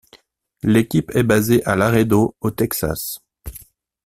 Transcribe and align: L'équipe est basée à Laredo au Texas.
L'équipe 0.63 1.11
est 1.15 1.21
basée 1.21 1.63
à 1.63 1.75
Laredo 1.75 2.35
au 2.41 2.49
Texas. 2.49 3.19